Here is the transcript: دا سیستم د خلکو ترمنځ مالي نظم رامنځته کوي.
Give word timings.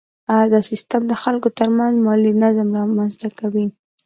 دا 0.53 0.59
سیستم 0.69 1.01
د 1.07 1.13
خلکو 1.23 1.47
ترمنځ 1.57 1.95
مالي 2.05 2.31
نظم 2.43 2.67
رامنځته 2.79 3.29
کوي. 3.39 3.65